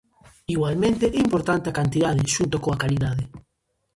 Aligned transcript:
Igualmente 0.55 1.05
é 1.09 1.19
importante 1.27 1.67
a 1.69 1.77
cantidade, 1.79 2.29
xunto 2.35 2.55
coa 2.63 2.79
calidade. 2.83 3.23